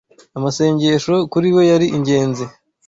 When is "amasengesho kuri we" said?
0.37-1.63